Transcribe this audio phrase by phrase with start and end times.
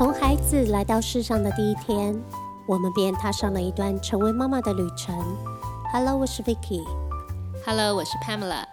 [0.00, 2.18] 从孩子来到世上的第一天，
[2.66, 5.14] 我们便踏上了一段成为妈妈的旅程。
[5.92, 6.82] Hello，我是 Vicky。
[7.66, 8.64] Hello，我是 Pamela。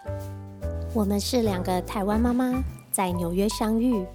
[0.93, 2.63] 我们是两个台湾妈妈，
[2.93, 4.07] 在纽约相遇。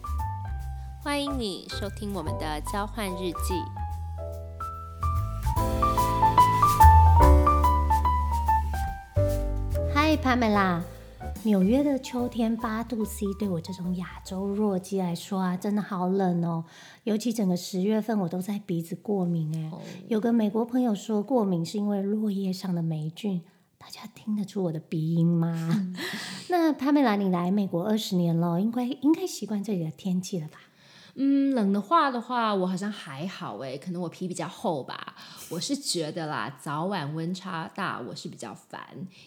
[1.02, 3.62] 欢迎你收听我们的交换日记。
[9.92, 10.80] 嗨，Pamela。
[11.44, 16.64] 纽约的秋天八度 C，对我这种亚洲弱鸡来说啊，真的好冷哦。
[17.02, 19.72] 尤其整个十月份，我都在鼻子过敏哎。
[20.06, 23.42] 有个美国朋友说，过敏是因为落叶上的霉菌。
[23.76, 25.92] 大家听得出我的鼻音吗？
[26.48, 30.60] 那帕梅拉，你来美国二十年了，应该应该习惯这里的天气了吧？
[31.14, 35.14] 嗯，冷的话的话，我好像还好诶，可能我皮比较厚吧。
[35.50, 38.80] 我是觉得啦，早晚温差大，我是比较烦，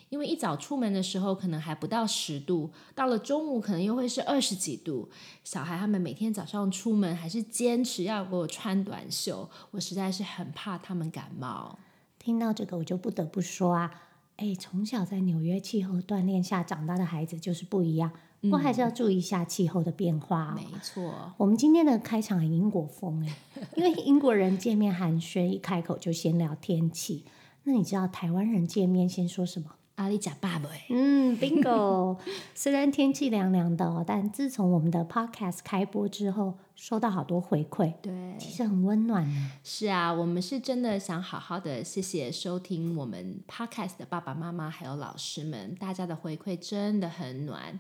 [0.10, 5.08] 因为一早出门的时候可能还不到十度，到了中午可能又会是二十几度。
[5.44, 11.78] 小孩他们每天早上出门还是坚持要给我穿短袖，我实在是很怕他们感冒。
[12.18, 13.92] 听到这个，我就不得不说啊，
[14.38, 18.12] 哎，从小在纽约气候锻炼下长大的孩子就是不一样。
[18.50, 20.56] 不过还是要注意一下气候的变化、哦。
[20.56, 23.36] 没错，我们今天的开场很英国风哎，
[23.76, 27.26] 因为英国人见面寒暄，一开口就先聊天气。
[27.64, 29.72] 那你知道台湾人见面先说什么？
[29.96, 32.18] 阿里假爸爸嗯，bingo。
[32.54, 39.52] 虽然天气凉凉的、哦，但自从我们的 podcast 开播之后，收到好多回馈，对，其实很温暖呢。
[39.64, 47.80] 是啊，我们是真的想好好的谢谢收听我们 podcast 的爸爸妈妈还有老师们，大家的回馈真的很暖。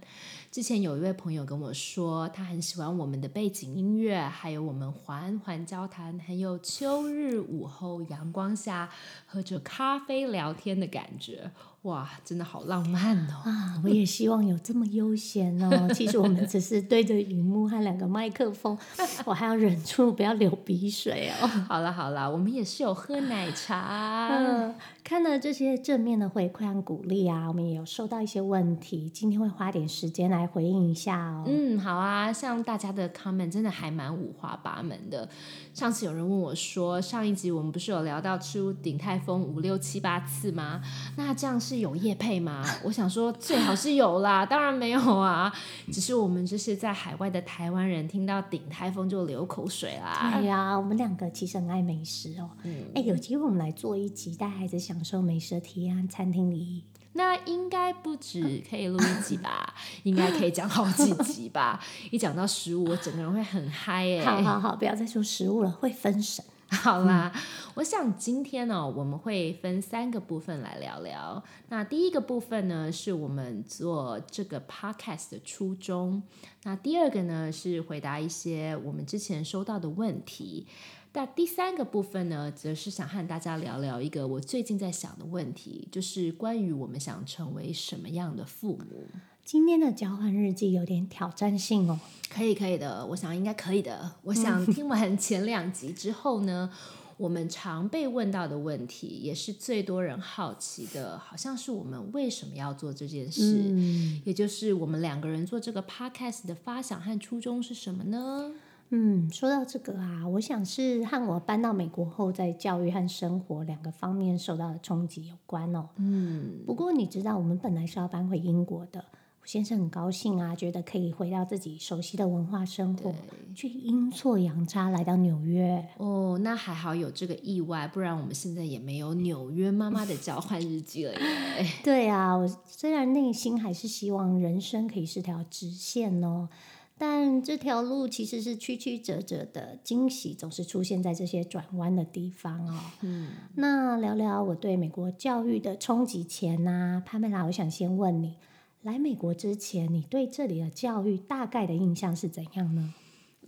[0.49, 8.89] 之前有一位朋友跟我说，他很喜欢我们的背景音乐，还有我们缓缓交谈，很有秋日午后阳光下
[9.25, 11.51] 喝着咖啡聊天的感觉。
[11.85, 13.45] 哇，真的好浪漫哦！
[13.45, 15.87] 啊，我也希望有这么悠闲哦。
[15.93, 18.75] 其实我们只是对着荧幕和两个麦克风，
[19.25, 21.47] 我还要忍住不要流鼻水哦。
[21.67, 24.29] 好了好了，我们也是有喝奶茶。
[24.31, 24.73] 嗯，
[25.05, 31.43] 看了这些正面的回馈和鼓励啊，我们也有收到一些问题，今天会花点时间来回应一下哦。
[31.45, 35.29] 嗯，好啊，像大家的 comment 真的还蛮五花八门的。
[35.75, 40.81] 上次有人问我说，上一集我们不是有聊到吃顶泰丰五六七八次吗？
[41.15, 42.65] 那这样是有业配吗？
[42.83, 45.53] 我想说最好是有啦，当然没有啊，
[45.91, 50.31] 只是我们这些在海外的台湾人听到顶泰丰就流口水啦。
[50.33, 52.49] 对呀、我们两个其实很爱美食哦。
[52.63, 56.81] 嗯，哎，有机会我们来做一集带孩子享受美食的体验和餐厅礼仪。
[57.13, 61.83] 那应该不止可以录一集吧， 应该可以讲好几集吧。
[62.11, 66.43] 一讲到食物，我整个人会很嗨哎、好好好，不要再说食物了，会分神。
[66.69, 67.31] 好啦，
[67.75, 71.43] 我想今天呢、我们会分三个部分来聊聊。
[71.69, 76.23] 那第一个部分呢，是我们做这个 podcast 的初衷。
[76.63, 80.67] 那第二个呢，是回答一些我们之前收到的问题。
[81.15, 89.07] 那第三个部分呢，则是想和大家聊聊一个我最近在想的问题，就是关于我们想成为什么样的父母。
[89.45, 91.97] 今天的交换日记有点挑战性哦。
[92.29, 94.11] 可以，可以的，我想应该可以的。
[94.23, 96.69] 我想 听完前两集之后呢，
[97.15, 108.51] 我们常被问到的问题，也是最多人好奇的，好像是我们为什么要做这件事，嗯也就是我们两个人做这个 podcast 的发想和初衷是什么呢？
[108.89, 115.89] 嗯，说到这个啊，我想是和我搬到美国后，在教育和生活两个方面受到的冲击有关哦。
[115.97, 119.03] 嗯，不过你知道，我们本来是要搬回英国的。
[119.41, 123.13] 我先生很高兴啊，觉得可以回到自己熟悉的文化生活，
[123.53, 125.87] 却阴错阳差来到纽约。
[125.97, 131.19] 哦，那还好有这个意外，不然我们现在也没有纽约妈妈的交换日记了耶。
[131.83, 136.49] 对啊，我虽然内心还是希望人生可以是条直线哦，
[136.97, 142.79] 但这条路其实是曲曲折折的，惊喜总是出现在这些转弯的地方哦。
[143.01, 148.37] 嗯，那聊聊我对美国教育的冲击前呢、潘美拉，我想先问你，
[148.81, 152.93] 来美国之前，你对这里的教育大概的印象是怎样呢？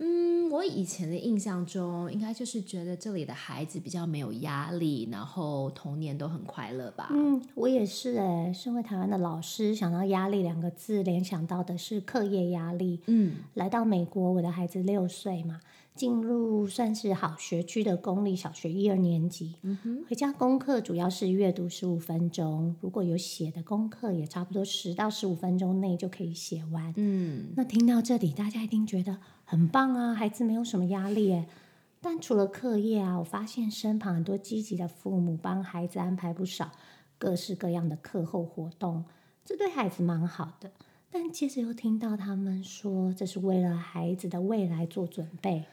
[0.00, 7.08] 嗯，我以前的印象中，应该就是觉得这里的孩子比较没有压力，然后童年都很快乐吧。
[7.10, 13.00] 嗯，我也是诶，身为台湾的老师，想到压力两个字，联想到的是课业压力。
[13.06, 15.60] 嗯，来到美国，我的孩子六岁嘛，
[15.94, 19.56] 进入算是好学区的公立小学一二年级。
[19.62, 26.94] 嗯哼，回家功课主要是阅读十五分钟，如果有写的功课，也差不多十到十五分钟内就可以写完。
[26.96, 29.18] 嗯，那听到这里，大家一定觉得
[29.50, 31.42] 很棒啊，孩子没有什么压力。
[32.02, 36.70] 但除了课业啊，我发现身旁很多积极的父母帮孩子安排不少
[37.16, 39.06] 各式各样的课后活动，
[39.46, 40.70] 这对孩子蛮好的。
[41.10, 45.64] 但接着又听到他们说，这是为了孩子的未来做准备。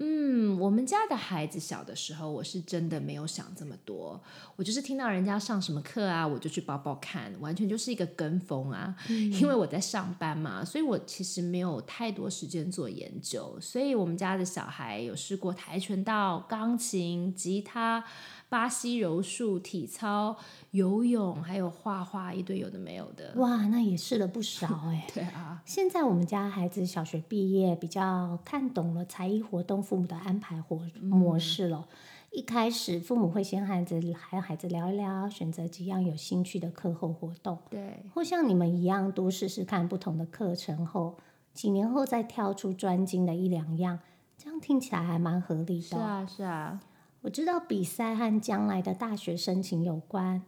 [0.00, 4.22] 嗯，我们家的孩子小的时候，我是真的没有想这么多，
[4.54, 8.94] 我就是听到人家上什么课啊，我就去报报看，完全就是一个跟风啊。
[9.08, 13.58] 因为我在上班嘛，所以我其实没有太多时间做研究。
[13.60, 18.04] 所以我们家的小孩有试过跆拳道、钢琴、吉他。
[18.48, 20.36] 巴西柔术、体操、
[20.70, 23.32] 游泳，还有画画，一堆有的没有的。
[23.36, 25.06] 哇，那也试了不少 哎。
[25.12, 25.62] 对啊。
[25.66, 31.86] 现在我们家孩子小学毕业，比较看懂了才艺活动父母的安排活模式了。
[32.30, 37.58] 一开始父母会先孩子和孩子聊一聊，选择几样有兴趣的课后活动。
[37.70, 38.02] 对。
[38.14, 41.16] 或像你们一样，多试试看不同的课程后，
[41.52, 43.98] 几年后再挑出专精的一两样，
[44.36, 45.82] 这样听起来还蛮合理的。
[45.82, 46.80] 是啊，是啊。
[47.28, 50.42] 我知道比赛和将来的大学申请有关。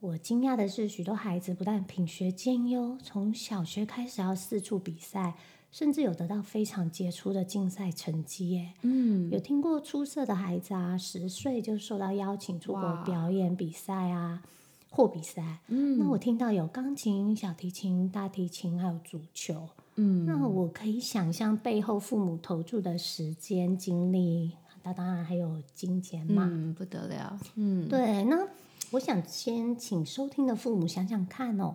[0.00, 5.34] 我惊讶的是，许多孩子不但品学兼优，从小学开始要四处比赛，
[5.70, 8.50] 甚至有得到非常杰出的竞赛成绩。
[8.50, 14.42] 耶，嗯，有听过出色的孩子啊，十岁就受到邀请出国表演比赛啊，
[14.90, 15.60] 或比赛。
[15.68, 19.68] 嗯，那我听到有钢琴、小提琴、大提琴，还有足球。
[19.94, 24.50] 嗯，那我可以想象背后父母投注的时间、精力。
[24.84, 28.22] 那当然还有金钱嘛，嗯，不得了，嗯，对。
[28.24, 28.46] 那
[28.92, 31.74] 我想先请收听的父母想想看哦，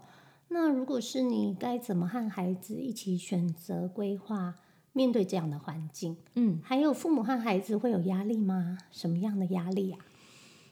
[0.50, 4.56] 那如果是你，该怎么和孩子一起选择规划，
[4.94, 6.16] 面对这样的环境？
[6.36, 8.78] 嗯，还有父母和孩子会有压力吗？
[8.92, 10.00] 什么样的压力啊？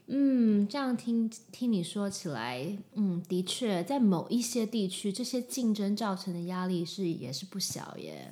[0.09, 8.31] 嗯，这样听听你说起来，嗯，的确，在某一些地区，这些竞争造成的压力是也是不小耶。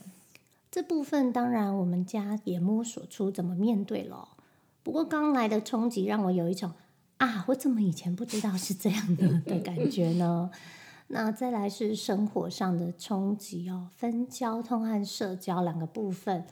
[0.76, 4.28] 这部分当然，我们家也摸索出怎么面对了。
[4.84, 6.74] 不过刚来的冲击让我有一种
[7.16, 10.52] 啊，我怎么以前不知道是这样的的感觉呢？
[11.08, 16.46] 那再来是生活上的冲击哦，分交通和社交两个部分，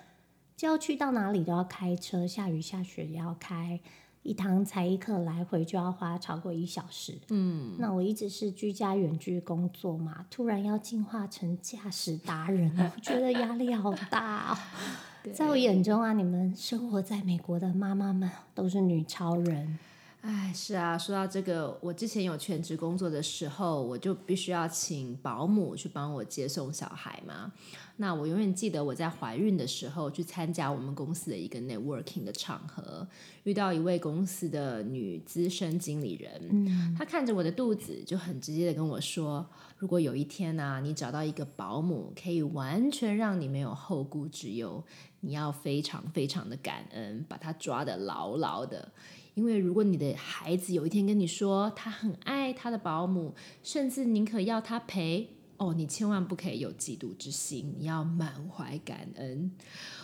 [0.56, 3.82] 郊区到哪里都要开车，下雨下雪也要开。
[4.24, 7.14] 一堂才艺课来回就要花超过一小时。
[7.30, 14.58] 嗯，那我一直是居家远距工作嘛，突然要进化成驾驶达人，我觉得压力好大。
[15.34, 19.78] 在我眼中啊，你们生活在美国的妈妈们都是女超人。
[20.24, 27.52] 哎，是啊，说到这个，我之前有全职工作的时候，我就必须要请保姆去帮我接送小孩嘛。
[27.98, 33.06] 那我永远记得我在怀孕的时候去参加我们公司的一个 networking 的场合，
[33.44, 39.46] 遇到一位公司的女资深经理人，嗯，她看着我的肚子，就很直接的跟我说
[39.78, 44.82] ：“如果有一天呢，你找到一个保姆，可以完全让你没有后顾之忧，
[45.20, 48.90] 你要非常非常的感恩，把她抓得牢牢的。”
[49.34, 53.34] 因为如果你的孩子有一天跟你说他很爱他的保姆，
[53.64, 55.28] 甚至宁可要他陪，
[55.58, 59.52] 哦，你千万不可以有嫉妒之心，你要满怀感恩。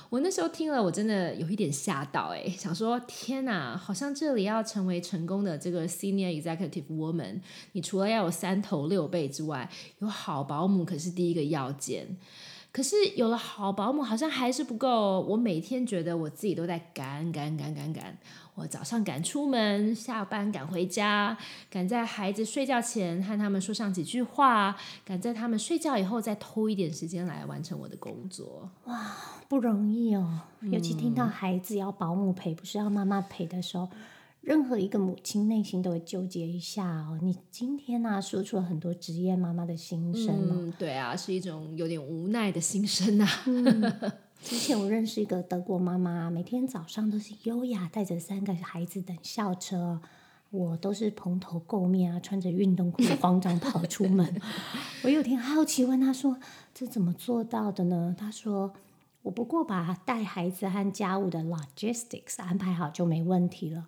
[0.10, 7.40] 我那时候听了，我真的有一点吓到，哎，想说天哪，好像这里要成为成功的这个 senior executive woman，
[7.74, 12.18] 你除了要有三头六臂之外，有好保姆可是第一个要件。
[12.72, 15.22] 可是有了好保姆，好像还是不够。
[15.22, 18.18] 我每天觉得我自己都在赶赶赶赶赶。
[18.56, 21.38] 我早上赶出门，下班赶回家，
[21.70, 24.76] 赶在孩子睡觉前和他们说上几句话，
[25.06, 28.70] 赶在他们睡觉以后再偷一点时间来完成我的工作。
[28.84, 29.16] 哇，
[29.48, 30.42] 不容易哦！
[30.64, 33.90] 尤其听到孩子要保姆陪，不是要妈妈陪的时候。
[34.50, 37.20] 任何一个母亲内心都会纠结一下哦。
[37.22, 43.28] 你今天呢，说出了很多职业妈妈的心声嗯，对啊，是一种有点无奈的心声啊。
[44.42, 50.02] 之前我认识一个德国妈妈，每天早上都是优雅带着三个孩子等校车，
[50.50, 54.42] 我都是蓬头垢面啊，穿着运动裤慌张跑出门。
[55.06, 56.40] 我有天好奇问她说
[56.74, 58.74] ：“这怎么做到的呢？”她说
[59.22, 63.86] ：“我不过把带孩子和家务的 logistics 安排好就没问题了。”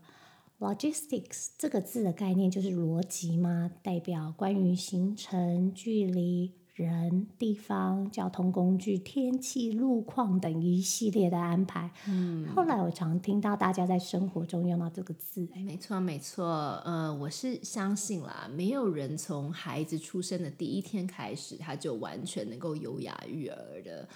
[0.62, 11.90] Logistics 这个字的概念就是逻辑嘛，代表关于行程、距离、人、地方、交通工具、天气、路况等一系列的安排。
[12.08, 15.48] 嗯，后来我常听到大家在生活中用到这个字。
[15.66, 16.46] 没错，没错。
[16.86, 24.08] 呃，我是相信啦，没有人从孩子出生的第一天开始，他就完全能够优雅育儿的。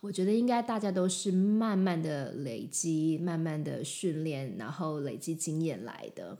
[0.00, 6.36] 我觉得应该大家都是慢慢的累积、慢慢的训练，然后累积经验来的。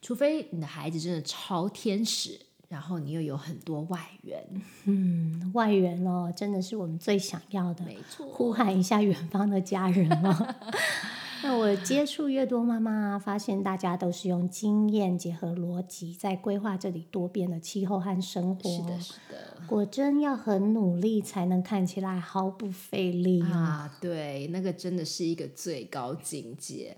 [0.00, 4.42] 除非你的孩子真的超天使，然后你又有很多外援。
[4.84, 7.84] 嗯，外援哦，真的是我们最想要的。
[7.84, 10.54] 没错，呼喊一下远方的家人哦。
[11.42, 18.70] 那我接触越多妈妈，发现大家都是用经验结合逻辑，在规划这里多变的气候和生活。
[18.70, 19.36] 是的，是的。
[19.66, 23.96] 果真要很努力，才能看起来毫不费力啊！
[24.00, 26.96] 对，那个真的是一个最高境界。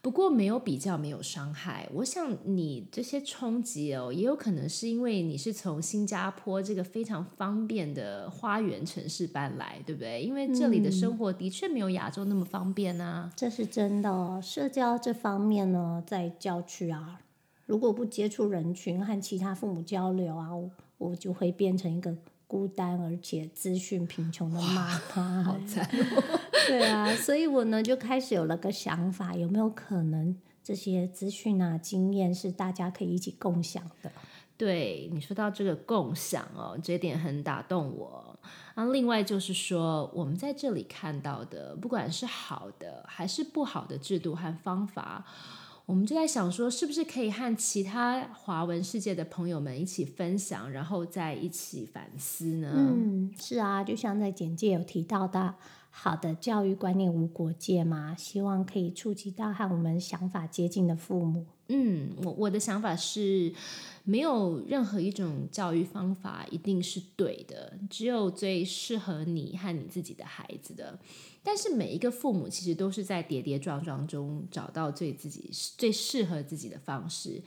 [0.00, 1.88] 不过没有比较，没有伤害。
[1.92, 10.22] 我想你这些冲击哦，也有可能是因为你是从新加坡这个非常方便的花园城市搬来，对不对？
[10.22, 13.30] 因为这里的生活的确没有亚洲那么方便啊。
[13.34, 14.40] 这是真的。
[14.40, 17.20] 社交这方面呢，在郊区啊，
[17.66, 20.50] 如果不接触人群和其他父母交流啊，
[20.96, 25.86] 我就会变成一个孤单而且资讯贫穷的妈妈，好惨。
[26.66, 34.10] 对啊，所以我呢就开始有了个想法，有没有可能这些资讯啊、经验是大家可以一起共享的？
[34.56, 38.36] 对你说到这个共享哦，这点很打动我。
[38.74, 45.24] 那另外就是说，我们在这里看到的，不管是好的还是不好的制度和方法。
[45.86, 52.72] 我们就在想说，是不是可以和其他华文世界的朋友们一起分享，然后再一起反思呢？
[52.74, 55.54] 嗯，是啊，就像在简介有提到的，
[55.90, 61.46] 好的教育观念无国界吗，希望可以触及到和我们想法接近的父母。
[61.68, 63.52] 嗯，我我的想法是，
[64.04, 70.98] 没有任何一种教育方法一定是对的，只有最适合你和你自己的孩子的。
[71.50, 77.40] 但是每一个父母其实都是在跌跌撞撞中找到最自己最适合自己的方式。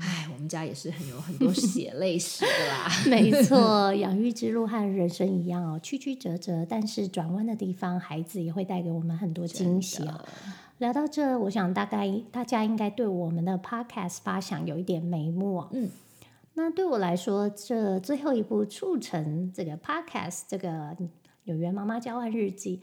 [0.00, 2.90] 唉，我们家也是很有很多血泪史的啦。
[3.08, 10.20] 没错，养育之路和人生一样哦，曲曲折折，但是转弯的地方，孩子也会带给我们很多惊喜哦。
[10.78, 15.64] 聊到这，我想大概大家应该对我们的 podcast 发想有一点眉目。
[15.70, 15.88] 嗯，
[16.54, 20.96] 那对我来说，这最后一步促成这个 podcast 这个
[21.44, 22.80] 纽约妈妈交换日记。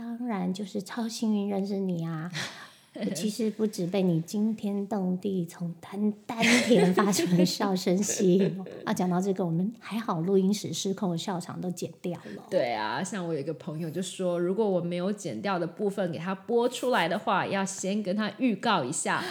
[0.00, 2.32] 当然，就是超幸运认识你啊！
[3.14, 8.94] 其实不止被你惊天动地从丹丹田发出的笑声吸引啊！
[8.94, 12.42] 讲到这个，我们还好，录音室失控的笑场都剪掉了。
[12.48, 19.22] 对啊，像我有一个朋友就说，如果我没有剪掉的部分给他播出来的话，要先跟他预告一下。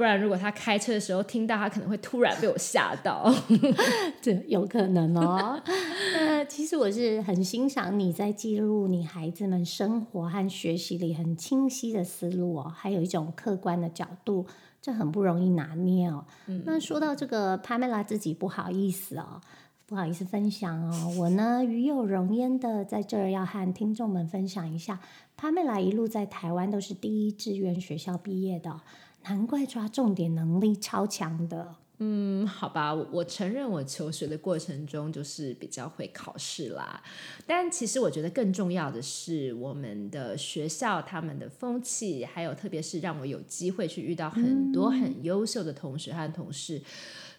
[0.00, 3.30] 不然，如果他开车的时候听到，他可能会突然被我吓到。
[4.22, 5.60] 这有可能哦。
[6.16, 14.46] 那其实我是很欣赏你在记录你孩子们生活和学习里很清晰的思路哦，还有一种客观的角度，
[14.80, 16.24] 这很不容易拿捏哦。
[16.64, 19.42] 那说到这个帕梅拉自己不好意思哦，
[19.84, 21.14] 不好意思分享哦。
[21.18, 24.98] 我呢，与有容焉的在这儿要和听众们分享一下，
[25.36, 28.80] 帕梅拉一路在台湾都是第一志愿学校毕业的。
[29.24, 31.76] 难怪抓重点能力超强的。
[32.02, 37.02] 嗯，好吧，我承认我求学的过程中就是比较会考试啦。
[37.46, 46.80] 但其实我觉得更重要的是我们的学校他们的风气，还有特别是让我有机会去遇到很多很优秀的同学和同事。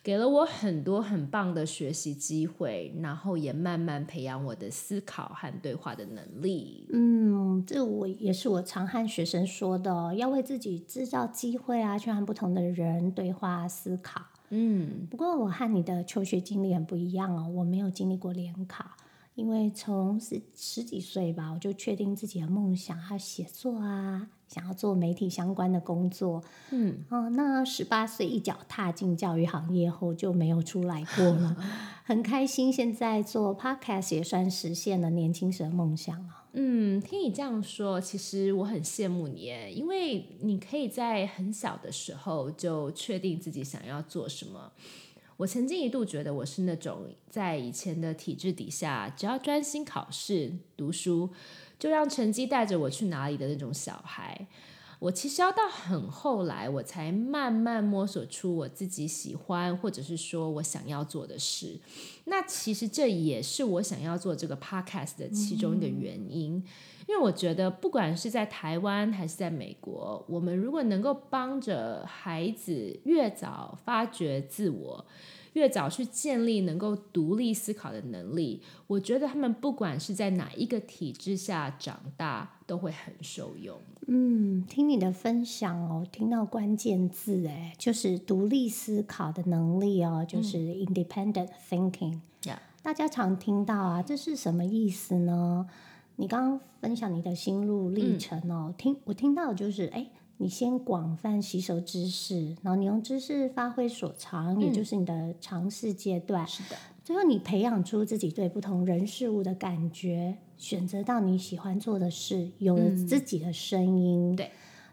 [0.04, 6.88] 给了我很多很棒的学习机会，然后也慢慢培养我的思考和对话的能力。
[6.92, 14.20] 嗯，这我也是我常和学生说的，要为自己制造机会啊，去和不同的人对话思考。
[14.50, 18.84] 嗯，不过我和你的求学经历很不一样哦，我没有经历过联考，
[19.36, 24.30] 因为从十十几岁吧，我就确定自己的梦想，还有写作啊。
[24.54, 31.56] 想要做媒体相关的工作，嗯，哦，那十八岁一脚踏进教育行业后就没有出来过了，
[32.04, 32.72] 很开心。
[32.72, 36.44] 现在做 podcast 也算实现了年轻时的梦想了。
[36.52, 44.74] 嗯，听你这样说，其实我很羡慕你，因为你可以在很小的时候就确定自己想要做什么。
[45.38, 51.30] 我曾经一度觉得我是那种在以前的体制底下，只要专心考试读书。
[51.82, 54.46] 就让成绩带着我去哪里的那种小孩，
[55.00, 61.80] 我其实要到很后来，我才慢慢摸索出我自己喜欢或者是说我想要做的事。
[62.26, 66.64] 那其实这也是我想要做这个 podcast 的其中一个原因，
[67.08, 75.04] 因为我觉得不管是在台湾还是在美国，我们如果能够帮着孩子越早发掘自我。
[75.54, 83.78] 越早去建立能够独立思考的能力，我觉得他们不管是在哪一个体制下长大，都会很受用。
[84.08, 92.20] 嗯，听你的分享哦，听到关键字哎，就是独立思考的能力哦，就是 independent thinking。
[92.84, 95.68] 大家常听到啊，这是什么意思呢？
[96.16, 100.08] 你刚刚分享你的心路历程哦，听我听到就是哎。
[100.42, 106.48] 你先广泛吸收知识，然后你用知识发挥所长，也就是你的尝试阶段。
[106.48, 114.36] 是的，最后你培养出自己对不同人事物的感觉，选择到你喜欢做的事，有了自己的声音。
[114.36, 114.50] 对，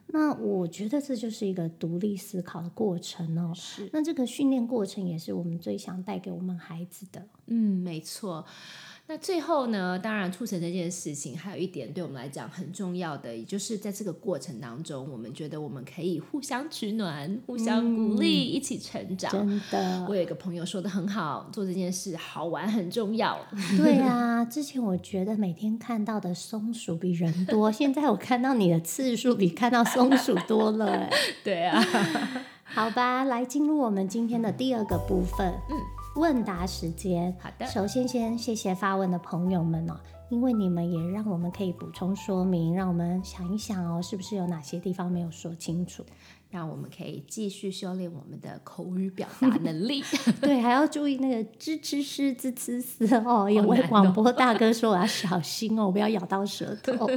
[0.08, 3.50] 那我觉得这就是一个独立思考的过程哦。
[3.54, 7.26] 是，那这个训练过程也是我们最想带给我们孩子的。
[7.46, 8.44] 嗯，没错。
[9.10, 19.32] 那最后呢，当然促成这件事情，还有一点对我们来讲很重要的，也就是在这个过程当中，我们觉得我们可以互相取暖、互相鼓励，一起成长。
[19.32, 23.38] 真的，我有一个朋友说的很好，做这件事好玩很重要。
[23.78, 31.08] 对啊，之前我觉得每天看到的松鼠比人多，现在我看到你的次数比看到松鼠多了。
[31.42, 31.82] 对啊，
[32.62, 35.54] 好吧，来进入我们今天的第二个部分。
[35.70, 35.97] 嗯。
[36.16, 37.66] 问答时间，好的。
[37.66, 39.94] 首先，先谢谢发问的朋友们哦，
[40.30, 46.04] 因为你们也让我们可以补充说明，让我们想一想哦，是不是有哪些地方没有说清楚，
[46.50, 50.02] 让我们可以继续修炼我们的口语表达能力。
[50.40, 53.48] 对，还要注意那个吱吱吱吱吱吱哦。
[53.48, 57.08] 有位广播大哥说我要小心哦，不要咬到舌头。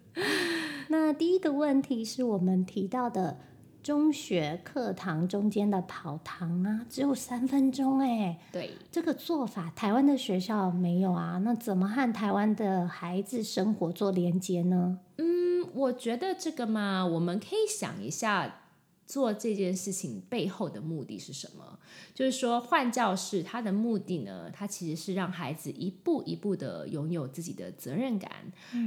[0.90, 3.38] 那第一个问题是我们提到的。
[3.82, 8.38] 中学课堂中间的跑堂啊，只有三分钟哎。
[8.52, 14.98] 对，这个做法台湾的学校没有啊，那怎么和台湾的孩子生活做连接呢？
[15.16, 18.62] 嗯，我觉得这个嘛，我们可以想一下。
[19.08, 21.78] 做这件事情背后的目的是什么？
[22.14, 28.30] 就是说换教室，它的目的呢，它其实是让孩子一步一步的拥有自己的责任感，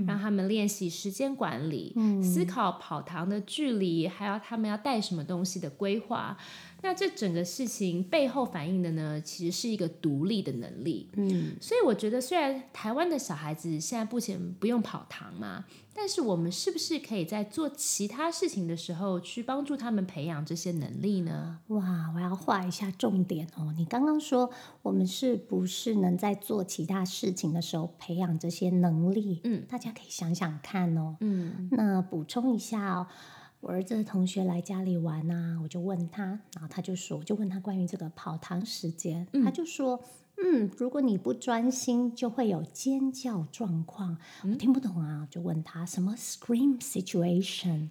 [0.05, 6.37] 让他们练习时间管理，思考跑堂的距离，还要他们要带什么东西的规划。
[6.83, 11.09] 那这整个事情背后反映的呢，其实是一个独立的能力。
[11.13, 21.59] 嗯，所以我觉得，虽然台湾的小孩子现在目前不用跑堂嘛，但是我们是不是可以在做其他事情的时候，去帮助他们培养这些能力呢？
[21.67, 23.73] 哇，我要画一下重点哦。
[23.77, 24.49] 你刚刚说
[24.81, 29.41] 我们是不是能在做其他事情的时候培养这些能力？
[29.43, 31.15] 嗯，大家可以想想看哦。
[31.19, 33.07] 嗯，那补充一下哦。
[33.61, 40.01] 我儿子的同学来家里玩啊，我就问他，然后他就说，我就问他关于这个跑堂时间，他就说，
[40.43, 44.17] 嗯，如果你不专心，就会有尖叫状况。
[44.43, 47.89] 我听不懂啊，就问他什么 scream situation，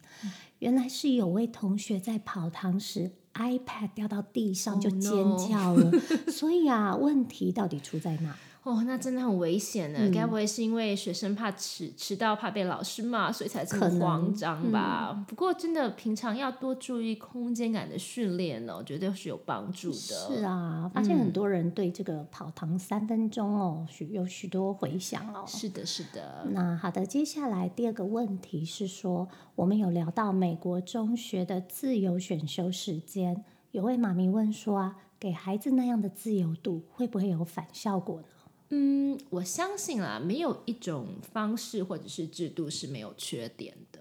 [0.58, 5.92] 原来是有位同学在跑堂时 iPad 掉到地上就尖叫了，
[6.32, 8.36] 所以啊，问题到底出在哪？
[8.62, 10.10] 哦，那真的很危险呢。
[10.12, 15.24] 该不会是因为学生怕迟迟到，怕被老师骂，所以才这么慌张吧？
[15.26, 19.94] 不过真的平常要多注意空间感的训练哦，绝对是有帮助的。
[19.94, 25.42] 是啊，发现很多人对这个跑堂三分钟哦，许有许多回想哦。
[25.46, 26.46] 是的，是的。
[26.50, 38.26] 那好的，接下来第二个问题是说，我们有聊到美国中学的自由选修时间，有位妈咪问说啊，给孩子那样的自由度，会不会有反效果呢？
[38.72, 43.98] 嗯，我相信啦，没有一种方式或者是制度是没有缺点的。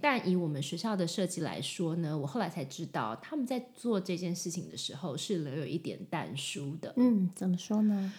[0.00, 6.92] 但以我们学校的设计来说呢，我后来才知道，他们在做这件事情的时候是留有一点淡书的。
[6.98, 8.12] 嗯，怎么说呢？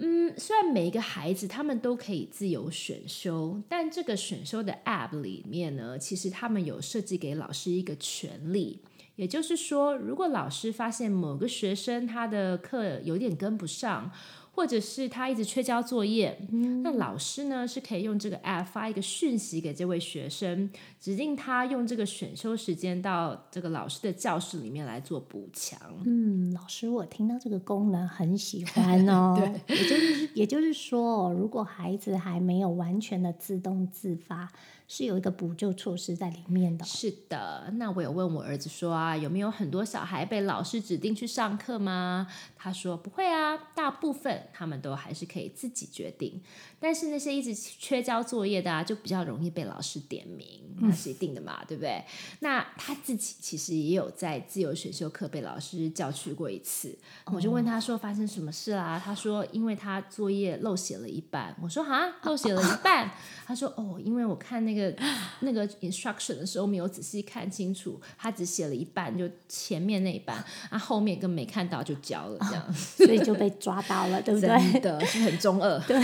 [0.00, 8.82] 嗯，虽然每一个孩子他们都可以自由选修，但这个选修的 App 里面呢，其实他们有设计给老师一个权利，
[9.14, 14.10] 也就是说，如果老师发现某个学生他的课有点跟不上。
[14.58, 16.36] 或者是他一直缺交作业，
[16.82, 20.68] 那老师呢是可以用这个 app 发一个讯息给这位学生，
[20.98, 25.78] 指定他用这个选修时间到这个老师的教室里面来做补强。
[26.04, 29.36] 嗯，老师，我听到这个功能很喜欢哦。
[29.38, 34.50] 对，也就是也就是说，如果孩子还没有完全的自动自发。
[34.88, 36.84] 是有一个补救措施在里面的。
[36.86, 42.26] 是的，那我有问我儿子说啊，有没有很多小孩被老师指定去上课吗？
[42.56, 46.40] 他说不会啊，大部分他们都还是可以自己决定。
[46.80, 50.46] 但是那些一直缺交作业的啊，就比较容易被老师点名，
[50.80, 52.02] 那是一定的嘛，对不对？
[52.40, 56.96] 那他自己其实也有在自由选修课被老师叫去过一次。
[57.26, 58.98] 我就问他说发生什么事啦？
[59.04, 61.54] 他说因为他作业漏写了一半。
[61.60, 63.10] 我说啊，漏写了一半。
[63.46, 64.77] 他说哦，因为我看那个。
[64.78, 64.94] 个
[65.40, 74.48] 那个 instruction 的时候没有仔细看清楚，他只写了一半，就前面那一半，啊后面跟没看到就交了，这样，所以就被抓到了，对不对？
[74.72, 75.78] 真的是很中二。
[75.80, 76.00] 对，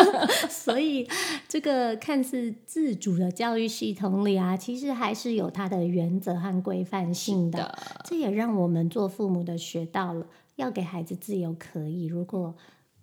[0.50, 1.08] 所以
[1.48, 7.78] 这个看似自主的教育系统里啊，其实还是有它的原则和规范性的。
[8.04, 12.54] 这也让我们做父母的学到了，要给孩子自由可以，如果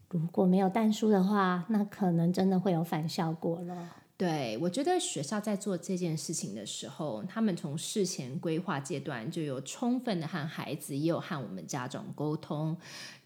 [0.10, 3.90] 如果没有淡书的话，那可能真的会有反效果了。
[4.16, 12.78] 对，我觉得学校在做这件事情的时候，他们从事前规划阶段就有充分的和孩子，也有和我们家长沟通，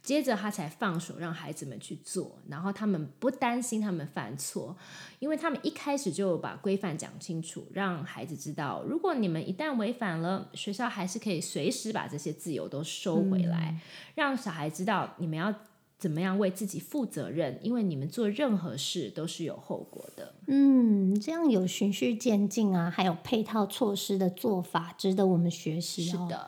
[0.02, 4.76] 接着他才放手让孩子们去做，然后他们不担心他们犯错，
[5.20, 13.78] 因为他们一开始就把规范讲清楚，让孩子知道，如果你们一旦违反了，学校还是可以随时把这些自由都收回来，
[14.16, 15.54] 让小孩知道你们要。
[15.98, 17.60] 怎么样为自己负责任？
[17.62, 20.34] 因为你们做任何事都是有后果的。
[20.46, 26.26] 嗯，这样有循序渐进啊，还有配套措施的做法，值得我们学习哦。
[26.26, 26.48] 是的。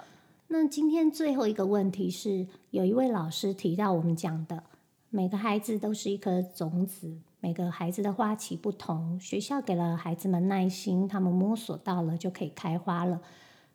[0.49, 4.63] 那今天最后一个问题是，有一位老师提到我们讲的，
[5.09, 13.21] 每个孩子都是一颗种子，每个孩子的花期不同，学校给了孩子们耐心，他们摸索到了就可以开花了。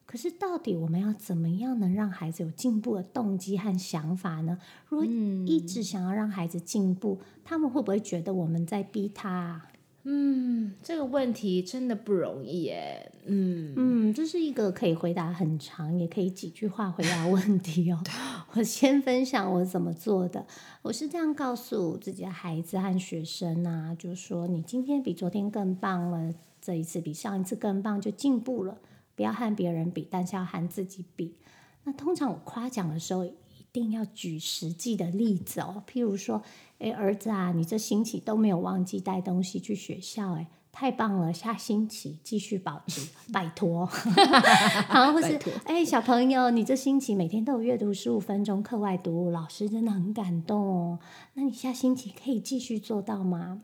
[0.07, 4.59] 可是，到底我们要怎么样能让孩子有进步的动机和想法呢？
[4.89, 5.07] 如果
[5.47, 9.63] 一直想要让孩子进步，他们会不会觉得我们在逼他？
[10.07, 13.11] 嗯，这个问题真的不容易耶。
[13.25, 17.99] 嗯嗯，这是一个可以回答很长，也可以几句话回答问题哦。
[18.53, 20.47] 我先分享我怎么做的。
[20.83, 28.77] 我是这样告诉自己的孩子和学生啊，就是说，你今天比昨天更棒了，这一次比上一次更棒，就进步了。
[29.15, 31.37] 不要和别人比，但是要和自己比。
[31.85, 33.35] 那通常我夸奖的时候，一
[33.73, 35.83] 定要举实际的例子哦。
[35.87, 36.43] 譬如说，
[36.79, 41.33] 哎，儿子啊，你这星期都没有忘记带东西去学校，哎，太棒了！
[41.33, 43.87] 下星期继续保持，拜托。
[44.89, 50.99] 好，或是哎，小朋友，你这星期每天都有阅读十五分钟课外读物，老师真的很感动哦。
[51.35, 53.63] 那你下星期可以继续做到吗？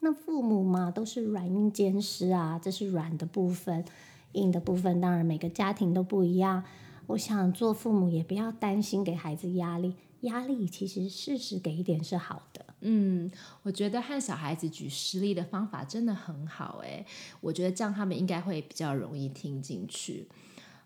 [0.00, 3.84] 那父母嘛，都是软硬兼施啊，这是软的部分。
[4.32, 6.64] 硬的部分，当然每个家庭都不一样。
[7.08, 12.64] 我想做父母也不要担心给孩子压力，压力其实适时给一点是好的。
[12.80, 13.30] 嗯，
[13.62, 17.04] 我觉得和小孩子举实例的方法真的很好，诶，
[17.40, 20.26] 我觉得这样他们应该会比较容易听进去。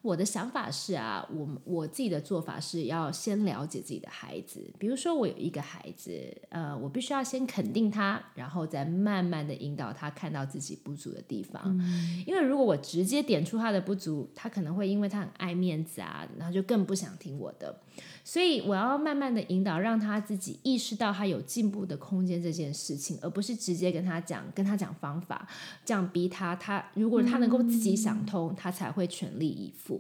[0.07, 4.65] 我的想法是啊，我我自己的做法是要先了解自己的孩子。
[4.79, 6.13] 比如说，我有一个孩子，
[6.49, 11.77] 呃，我必须要先肯定他，然后再慢慢的引导他看到自己不足的地方。
[12.25, 17.77] 因为如果我直接点出他的不足，他可能会因为他很爱面子啊，然后就更不想听我的。
[18.23, 25.49] 所以我要慢慢的引导，让他自己意识到他有进步的空间这件事情，而不是直接跟他讲，跟他讲方法，
[25.85, 26.55] 这样逼他。
[26.55, 29.96] 他如果他能够自己想通，他才会全力以赴。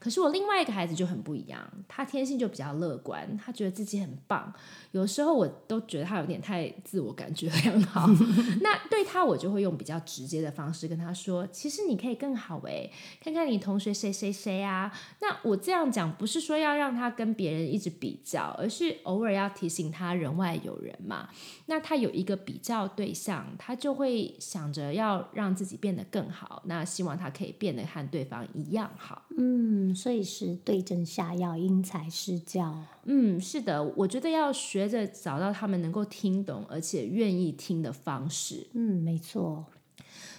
[0.00, 4.52] 可是我另外一个孩子就很不一样，他天性就比较乐观，他觉得自己很棒。
[4.92, 8.08] 有时候我都觉得他有点太自我感觉良好。
[8.62, 12.90] 那对他，我就会用比较直接的方式跟他说：“其实你可以更好诶，
[13.22, 21.28] 看看你同学谁谁谁啊。”那我这样讲不是说要让他跟别人一直比较，而是偶尔要提醒他人外有人嘛。
[21.66, 26.62] 那他有一个比较对象，他就会想着要让自己变得更好。
[26.64, 29.22] 那希望他可以变得和对方一样好。
[29.36, 29.89] 嗯。
[29.94, 32.76] 所以是对症下药，因材施教。
[33.04, 38.66] 嗯，是的，我觉得要学着找到他们能够听懂而且愿意听的方式。
[38.72, 39.64] 嗯，没错。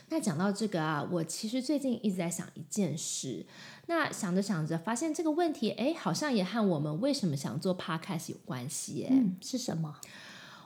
[0.09, 3.45] 那讲到这个啊，我其实最近一直在想一件事。
[3.87, 9.05] 那想着想着，发现这个问题，哎，好像也和我们为什么想做 podcast 有关系。
[9.09, 9.95] 哎，是什么？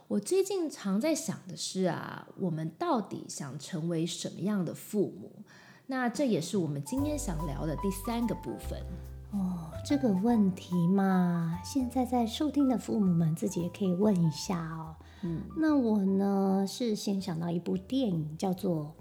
[0.07, 5.31] 我最近常在想的是啊，我们到底想成为什么样的父母？
[5.87, 8.79] 那这也是我们今天想聊的第三个部分
[9.31, 9.71] 哦。
[9.85, 14.95] 这个问题嘛，现在在收听的父母们自己也可以问一下哦。
[15.21, 18.95] 嗯，那我呢是先想到一部电影，叫做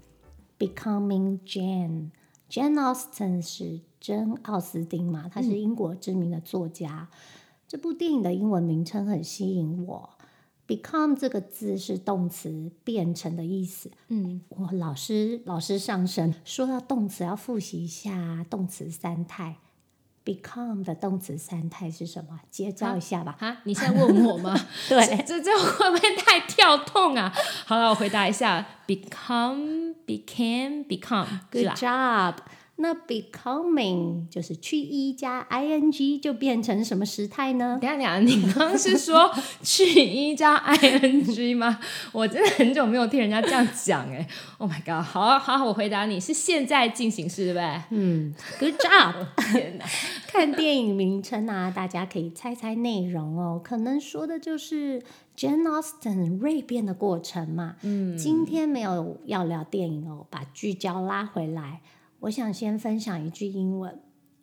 [0.67, 2.11] 《Becoming Jane》
[2.51, 7.09] ，Jane Austen 是珍·奥斯汀嘛，她是英国知名的作家。
[7.67, 10.09] 这部电影的英文名称很吸引我。
[10.67, 13.91] Become 这个字是动词变成的意思。
[14.07, 19.57] 嗯，我老师老师上身说到动词要复习一下动词三态。
[20.25, 22.39] Become 的动词三态是什么？
[22.49, 23.37] 介绍一下吧。
[23.39, 24.59] 哈，你现在问我吗？
[24.89, 27.31] 对，这这会不会太跳痛啊？
[27.67, 31.27] 好了，我回答一下：Become, became, become。
[31.51, 32.37] Good job。
[32.77, 37.77] 那 becoming 就是去 e 加 i n g 就变成什么时态呢？
[37.81, 39.31] 等下，等下，你刚刚是说
[39.63, 41.79] 去 e 加 i n g 吗？
[42.11, 44.27] 我真的很久没有听人家这样讲哎。
[44.57, 45.05] Oh my god！
[45.05, 47.81] 好好，我回答你是现在进行式对不对？
[47.91, 49.13] 嗯，Good job！
[49.53, 49.85] 天哪，
[50.27, 53.61] 看电影名称啊，大家可以猜猜内容哦。
[53.63, 55.01] 可能说的就是
[55.37, 57.75] Jane Austen 锐变的过程嘛。
[57.83, 61.79] 嗯，今天没有要聊电影哦，把聚焦拉回来。
[62.25, 63.99] 我想先分享一句英文，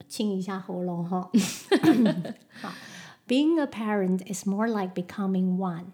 [0.07, 1.29] 清一下喉咙哈。
[2.62, 2.73] 好
[3.27, 5.87] ，Being a parent is more like becoming one。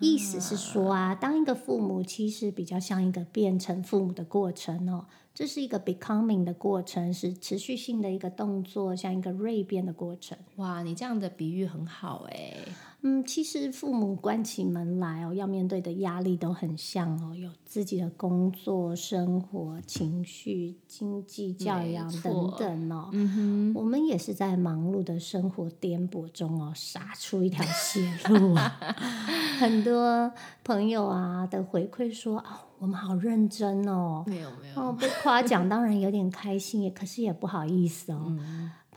[0.00, 10.36] 意思是说啊，当一个父母其实比较像一个变成父母的过程哦，这是一个 becoming 的过程，是持续性的一个动作，像一个蜕变的过程。
[10.56, 12.54] 哇，你这样的比喻很好哎。
[13.02, 23.08] 嗯，其实父母关起门来哦，要面对的压力都很像哦，有自己的工作、生活、情绪、经济、教养等等哦。
[23.12, 28.78] 嗯哼，我们也是在忙碌的生活颠簸中哦，杀出一条血路啊。
[29.60, 30.32] 很多
[30.64, 34.24] 朋友啊的回馈说啊，我们好认真哦。
[34.26, 38.36] 没有没有哦，被夸奖当然有点开心，也可是也不好意思哦。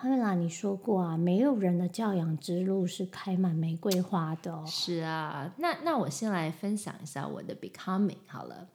[0.03, 4.61] 潘瑞拉，你说过啊，没有人的教养之路是开满玫瑰花的。
[4.67, 8.67] 是啊，那那我先来分享一下我的 becoming 好了。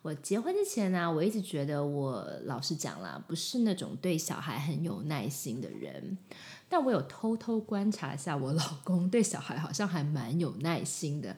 [0.00, 6.16] 我结婚之前呢，我一直觉得我老实讲啦，不是那种对小孩很有耐心的人。
[6.66, 11.36] 但我有偷偷观察一下，我老公对小孩好像还蛮有耐心的。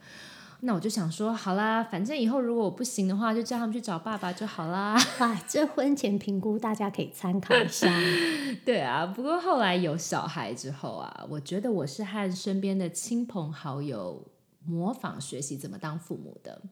[0.65, 4.97] 那我就想说，好啦，反正以后如果我不行的话，就叫他们去找爸爸就好啦。
[5.19, 7.93] 哇， 这婚前评估大家可以参考一下。
[8.65, 14.25] 对啊，不过后来有小孩之后啊，我觉得我是和身边的亲朋好友
[14.65, 16.63] 模仿学习怎么当父母的。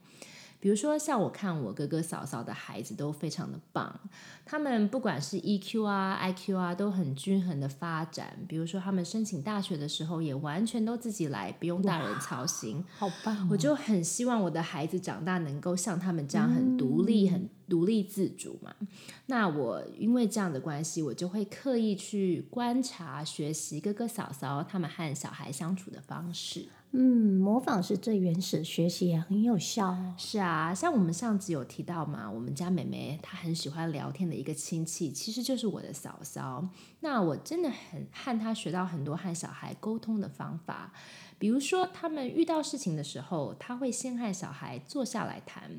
[0.61, 3.99] 比如说，像我看我哥哥嫂嫂的孩子都非常的棒，
[4.45, 8.37] 他们不管是 EQ 啊、IQ 啊，都很均衡的发展。
[8.47, 13.49] 比如说，他们申请大学的时候，也完全都自己来，不用大人操心，好棒！
[13.51, 18.75] 我就很希望我的孩子长大能够像他们这样很独立、很独立自主嘛。
[19.27, 26.67] 那我因为这样的关系，我就会刻意去观察、学习哥哥嫂嫂他们和小孩相处的方式。
[26.93, 29.97] 嗯，模仿是最原始的，学习也很有效。
[30.17, 36.69] 是啊，像我们上集有提到嘛，我们家妹妹她很喜欢聊天的一个亲戚，其实就是我的嫂嫂。
[36.99, 40.93] 那我真的很和她学到很多和小孩沟通的方法，
[41.39, 45.71] 比如说他们遇到事情的时候，她会先和小孩坐下来谈，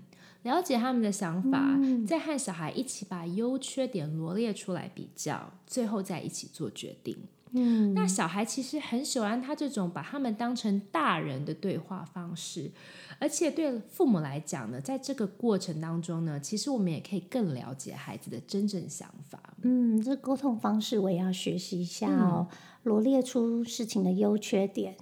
[0.43, 7.17] 了解他们的想法，再和小孩一起把优缺点罗列出来比较，最后再一起做决定。
[7.53, 12.71] 嗯，那小孩其实很喜欢他这种把他们当成大人的对话方式，
[13.19, 19.39] 而且对父母来讲呢，在这个过程当中呢，其实我们也可以更了解孩子的真正想法。
[19.63, 22.47] 嗯，这沟通方式我也要学习一下哦，
[22.83, 24.95] 罗列出事情的优缺点，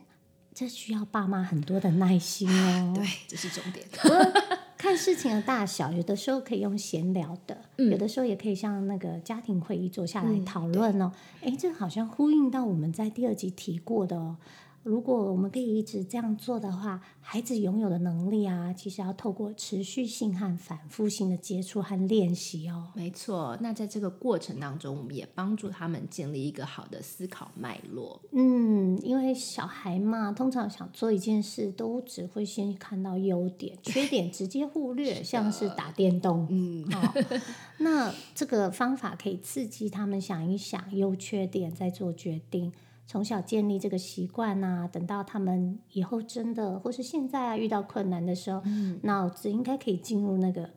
[0.54, 2.94] 这需要爸妈很多的耐心哦。
[2.98, 3.86] 对，这是重点。
[4.80, 11.12] 看事情的大小，有的时候可以用闲聊的，有的时候也可以像那个家庭会议坐下来讨论哦。
[11.42, 14.38] 哎，这好像呼应到我们在第二集提过的哦。
[14.84, 22.88] 如果我们可以一直这样做的话，孩子拥有的能力啊，其实要透过持续性和反复性的接触和练习哦。
[22.96, 28.22] 没错，那在这个过程当中，我们也帮助他们建立一个好的思考脉络。
[28.32, 36.48] 嗯，因为小孩嘛，通常想做一件事，都只会先看到优点， 缺点直接忽略，像是打电动。
[36.50, 36.88] 嗯，
[37.80, 42.72] 那这个方法可以刺激他们想一想优缺点，再做决定。
[43.12, 48.62] 从小建立这个习惯呐，等到他们以后真的或是现在啊遇到困难的时候，
[49.02, 50.70] 脑子应该可以进入那个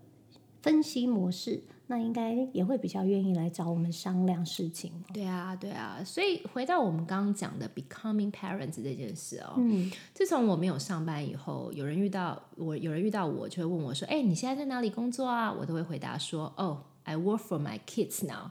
[0.63, 4.91] 分析模式，那应该也会比较愿意来找我们商量事情。
[5.13, 18.51] 对啊，对啊，所以回到我们刚刚讲的 becoming parents 这件事哦，嗯，自从我没有上班以后，有人遇到我，有人遇到我就会问我说：“哎，你现在在哪里工作啊？”我都会回答说：“哦。” I work for my kids now，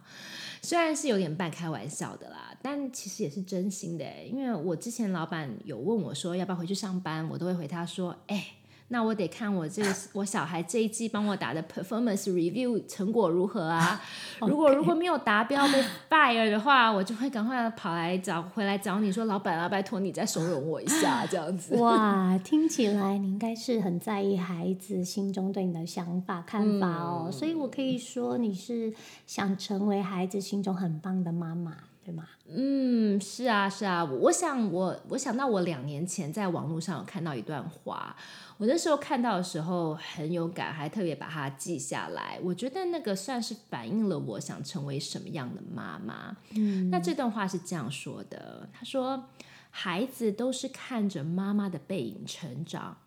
[0.61, 4.05] 虽然是有点半开玩笑的啦，但其实也是真心的。
[4.25, 8.55] 因为我之前老板有问我说要不要回去上班，我都会回他说：“哎。”
[8.93, 14.01] 那我得看我这个我小孩这一季帮我打的 performance review 成果如何啊？
[14.45, 21.77] 如果如果没有达标被 fire 的话，我就会赶快跑来找回来找你说，老板啊，拜托你再收容我一下，这样子。
[21.77, 28.93] 哇， 听起来你应该是很在意孩子心中对你的想法看法哦，所以我可以说你是
[29.25, 31.77] 想成为孩子心中很棒的妈妈。
[32.11, 32.27] 对吗？
[32.47, 34.03] 嗯，是啊，是啊。
[34.03, 38.13] 我想，我我想到我两年前在网络上有看到一段话，
[38.57, 42.37] 我那时候看到的时候很有感，还特别把它记下来。
[42.43, 46.35] 我觉得那个算是反映了我想成为什么样的妈妈。
[46.53, 49.29] 嗯，那这段话是这样说的：他说，
[49.69, 52.97] 孩子都是看着妈妈的背影成长，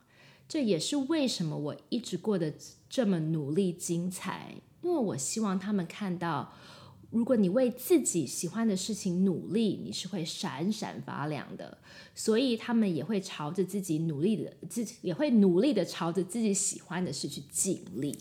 [0.49, 2.55] 这也是为什么我一直过得
[2.89, 6.53] 这么努力精彩，因为我希望他们看到。
[7.15, 11.79] 如果你为自己喜欢的事情努力，你是会闪闪发亮的。
[12.13, 18.19] 所以他们也会朝着自己努力的，自己也会努力的朝着自己喜欢的事去尽力。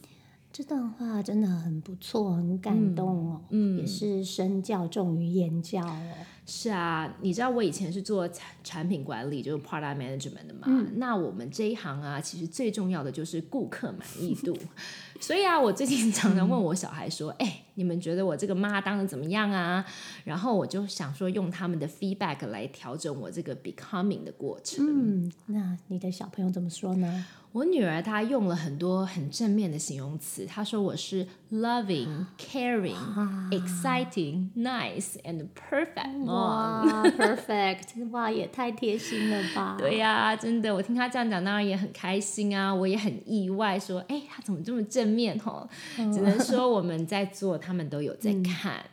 [0.51, 3.41] 这段话真的很不错，很感动哦。
[3.49, 6.13] 嗯，也是身教重于言教哦。
[6.45, 10.67] 是啊，你知道我以前是做产产品管理，就是 product management 的嘛。
[10.97, 14.55] 那我们这一行啊，其实最重要的就是顾客满意度。
[15.19, 19.85] 所以啊，我最近常常问我小孩说：“哎，你们觉得我这个妈当的怎么样啊？”
[20.25, 24.85] 然后我就想说，用他们的 feedback 来调整我这个 becoming 的过程。
[24.87, 27.25] 嗯，那你的小朋友怎么说呢？
[27.53, 32.95] 我女儿她用了很多很正面的形容词，她说我是 loving, caring,
[33.53, 36.83] exciting, nice and perfect 哇
[37.15, 39.75] ，perfect 哇，也太贴心了吧？
[39.77, 45.39] 对呀，真的，我听她这样讲，当然也很开心啊，我也很意外，说，哎，她怎么这么正面？
[45.45, 45.69] 哦，
[46.11, 48.83] 只能说我们在做，他们都有在看。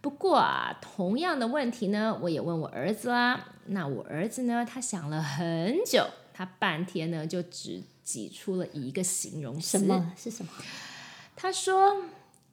[0.00, 3.48] 不过啊，同样的问题呢，我也问我儿子啦。
[3.66, 7.82] 那我儿子呢，他想了很久，他半天呢就只。
[8.04, 10.50] 挤出了一个形容词，什么是什么？
[11.36, 12.02] 他说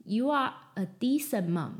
[0.06, 1.72] ：“You are a decent mom,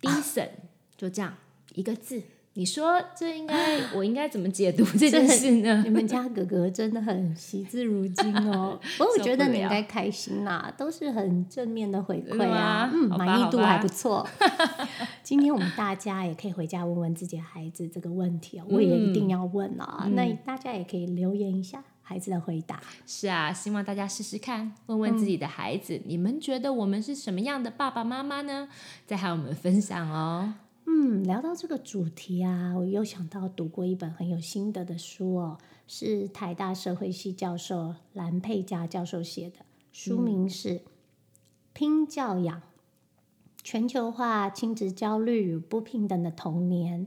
[0.00, 0.52] decent。”
[0.96, 1.36] 就这样
[1.74, 2.22] 一个字。
[2.56, 5.82] 你说这应该 我应该怎么解读这件事呢？
[5.84, 8.78] 你们家哥哥真的很惜字如金哦。
[8.96, 14.26] 不过我觉得你应该开心啦，都是很正面的回馈啊，嗯，满意度还不错。
[15.24, 20.08] 今天我们大家也可以回家问问自己的孩子这个问题哦，我也一定要问啊。
[20.12, 21.82] 那大家也可以留言一下。
[22.06, 28.68] 孩子的回答是啊，希望大家试试看，问问自己的孩子，你们觉得我们是什么样的爸爸妈妈呢？
[29.06, 30.52] 再和我们分享哦。
[30.86, 40.68] 嗯，聊到这个主题啊，我又想到读过一本很有心得的书哦，是台大社会系教授蓝佩佳教授写的，书名是
[41.72, 42.62] 《拼教养：
[43.62, 47.06] 全球化亲子焦虑与不平等的童年》。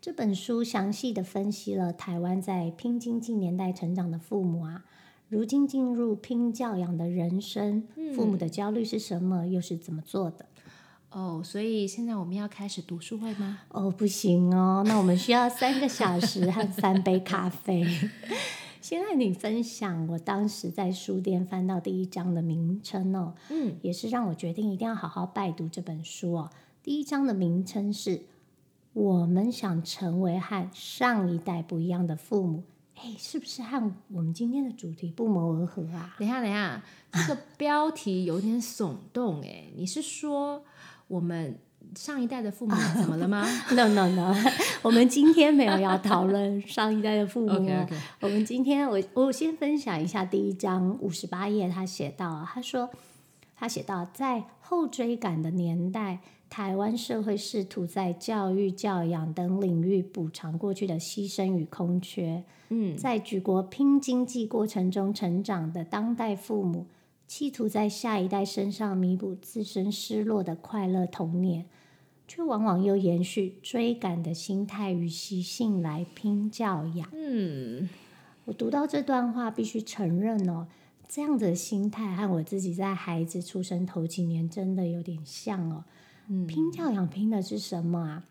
[0.00, 4.84] 这本书详细的分析了台湾在拼经济年代成长的父母啊，
[5.28, 10.46] 如今进入拼教养的人生，父母的焦虑是什么，又是怎么做的？
[11.16, 13.60] 哦，所以现在我们要开始读书会吗？
[13.68, 17.86] 哦，不行哦，那我们需要三个小时和三杯咖啡。
[18.82, 26.50] 先和你分享我当时在书店翻到第一章的名称哦，嗯，也是让我决定一定要好好拜读这本书哦。
[26.82, 28.22] 第一章的名称是。
[28.92, 32.62] 我们想成为和上一代不一样的父母，
[32.94, 36.16] 哎，是不是和我们今天的主题不谋而合啊？
[36.18, 40.64] 等一下，等一下，这个标题有点耸动哎，你是说
[41.08, 41.58] 我们
[41.94, 43.46] 上一代的父母 怎么了吗？
[43.72, 44.34] No No No，
[44.82, 47.48] 我们今天没有要讨论上一代的父母。
[48.20, 52.90] 我们今天我我先分享一下第一章五十八页，他写到，他说
[53.54, 56.20] 他写到在后追赶的年代。
[56.48, 62.44] 台湾社会试图在教育、教养等领域补偿过去的牺牲与空缺。
[62.68, 66.86] 嗯，在举国拼经济过程中成长的当代父母，
[67.26, 71.66] 企图在下一代身上弥补自身失落的快乐童年，
[72.28, 77.08] 却往往又延续追赶的心态与习性来拼教养。
[77.12, 77.88] 嗯，
[78.44, 80.68] 我读到这段话，必须承认哦，
[81.08, 85.84] 这样的心态和我自己在孩子出生头几年真的有点像哦。
[86.46, 88.24] 拼教养拼的是什么啊？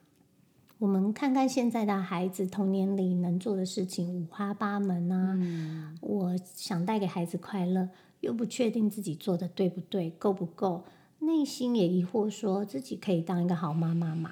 [0.80, 5.94] 我们看看现在的孩子童年里能做的事情五花八门啊！
[6.02, 7.88] 我想带给孩子快乐，
[8.26, 10.84] 又不确定自己做的对不对，够不够，
[11.20, 14.32] 内心也疑惑，说自己可以当一个好妈妈吗？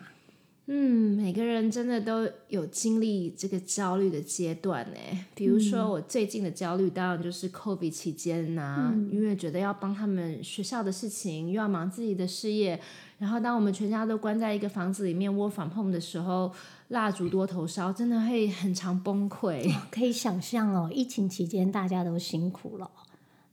[0.65, 4.97] 嗯，每个人真的都有经历这个焦虑的阶段呢。
[5.35, 12.79] 比如说，我最近的焦虑当然就是 COVID 期间呐，因为觉得要帮他们学校的事情，又要忙自己的事业。
[13.19, 16.49] 然后，当我们全家都关在一个房子里面窝房碰的时候，
[16.87, 19.69] 蜡烛多头烧，真的会很常崩溃。
[19.91, 22.89] 可以想象哦，疫情期间大家都辛苦了。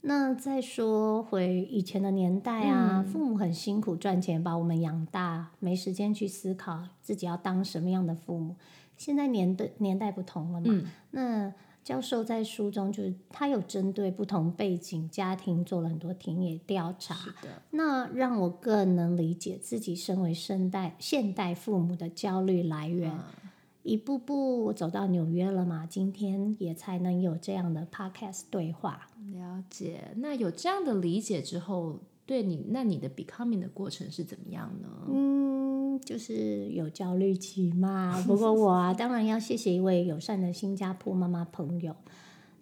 [0.02, 8.56] 那再说回以前的年代啊，父母很辛苦赚钱把我们养大，没时间去思考自己要当什么样的父母。
[8.96, 11.52] 现在年的年代不同了嘛，那。
[11.82, 23.10] 教授在书中就是他有针对不同背景家庭做了很多田野调查，是的，那让我更能理解自己身为现代现代父母的焦虑来源。
[23.82, 29.08] 一步步走到纽约了嘛，今天也才能有这样的 podcast 对话。
[29.32, 34.88] 了解，那有这样的理解之后，对你那你的 becoming 的过程是怎么样呢？
[35.08, 35.70] 嗯。
[36.04, 41.94] 就是有焦虑期嘛， 不过我啊，当然要谢谢一位友善的新加坡妈妈朋友。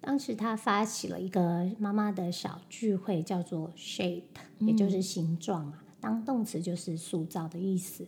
[0.00, 4.22] 当时他发起了一个妈妈的小聚会，叫做 Shape，
[4.59, 5.85] 也就是形状啊。
[6.00, 8.07] 当动词就是塑造的意思。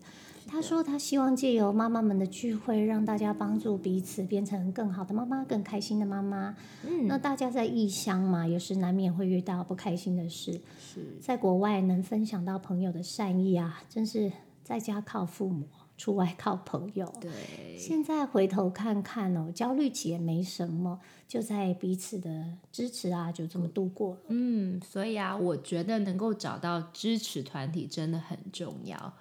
[0.51, 6.57] 他说他希望借由妈妈们的聚会，让大家帮助彼此变成更好的妈妈，更开心的妈妈。
[6.85, 10.61] 嗯，那大家在异乡嘛，有时难免会遇到不开心的事。
[10.79, 14.33] 是在国外能分享到朋友的善意啊，真是。
[14.62, 15.66] 在家靠父母，
[15.97, 17.12] 出外靠朋友。
[17.20, 17.31] 对，
[17.77, 24.20] 现在回头看看哦，焦虑期也没什么，就在彼此的支持啊，就这么度过了。
[24.29, 29.12] 嗯，所以啊，我觉得能够找到支持团体真的很重要。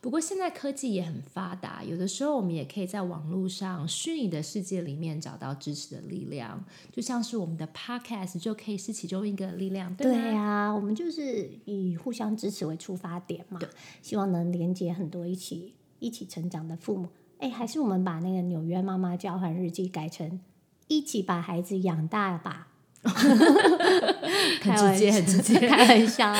[0.00, 13.58] 不过现在科技也很发达，有的时候我们也可以在网络上虚拟的世界里面找到支持的力量，就像是我们的 Podcast 就可以是其中一个力量，对对啊，我们就是以互相支持为出发点嘛，
[14.00, 17.08] 希望能连接很多一起一起成长的父母。
[17.38, 20.40] 哎，还是我们把那个纽约妈妈交换日记改成
[20.86, 22.68] 一起把孩子养大吧。
[23.06, 26.34] 很直接，很直接，开玩笑。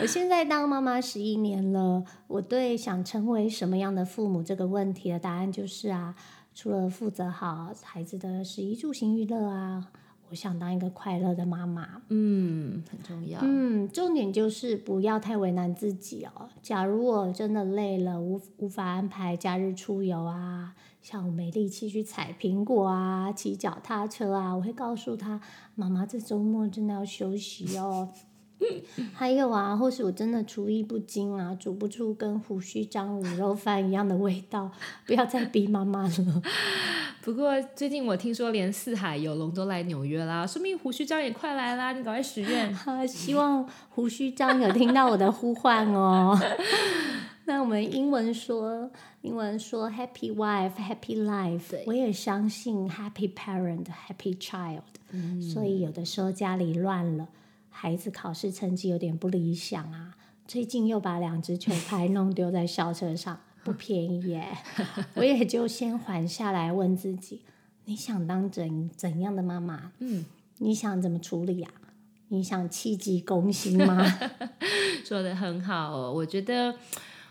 [0.00, 6.14] 我现在当妈妈十一年了，我对想成为什么样的父母这个问题的答案就是啊，
[6.54, 9.90] 除了负责好孩子的食衣住行娱乐啊，
[10.30, 12.02] 我想当一个快乐的妈妈。
[12.08, 13.38] 嗯，很重要。
[13.42, 16.48] 嗯，重点就是不要太为难自己哦。
[16.62, 20.74] 假如我真的累了，无无法安排假日出游啊。
[21.00, 25.40] 像我没力气去采苹果啊，骑脚踏车啊，我会告诉他，
[25.74, 28.08] 妈妈这周末真的要休息哦。
[29.14, 34.70] 还有啊，或是我真的厨艺不精啊，煮不出跟胡须章卤肉饭一样的味道，
[35.06, 36.42] 不要再逼妈妈了。
[37.22, 42.74] 不过最近我听说连四海游龙都来纽约啦，说明胡须章也快来啦，你赶快许愿。
[43.06, 46.36] 希望胡须章有听到我的呼唤哦。
[47.44, 48.90] 那我们英文说，
[49.22, 51.82] 英文说 Happy wife, happy life。
[51.86, 54.82] 我也相信 Happy parent, happy child。
[55.52, 57.28] 所以有的时候家里乱了，
[57.74, 60.14] 孩子考试成绩有点不理想啊，
[60.46, 64.46] 最近又把两只球拍弄丢在校车上，不便宜耶。
[65.14, 67.42] 我也就先缓下来，问自己：
[67.86, 69.90] 你想当怎怎样的妈妈？
[69.98, 70.24] 嗯，
[70.58, 71.68] 你想怎么处理呀？
[72.28, 74.04] 你想弃急攻心吗？
[75.04, 76.76] 说的很好哦，我觉得。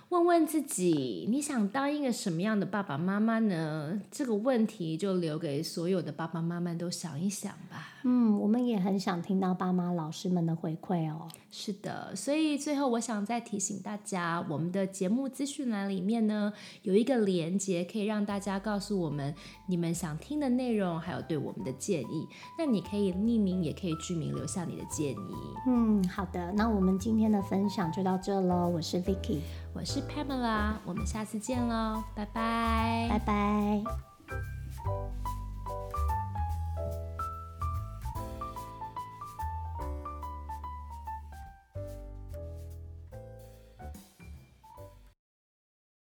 [0.09, 3.97] 问问自己，你想当一个什么样的爸爸妈妈呢？
[4.11, 7.93] 这个问题就留给所有的爸爸妈妈都想一想吧。
[8.03, 11.27] 嗯，我们也很想听到爸妈老师们的回馈哦。
[11.49, 19.35] 是的，所以最后我想再提醒大家，我们的节目资讯栏里面呢有一个连接，可以让大家告诉我们
[19.67, 22.27] 你们想听的内容，还有对我们的建议。
[22.57, 25.35] 那你可以匿名，也可以居民留下你的建议。
[25.67, 28.69] 嗯，好的，那我们今天的分享就到这喽。
[28.69, 29.39] 我是 Vicky。
[29.73, 33.83] 我是 Pamela，我们下次见喽，拜拜，拜拜。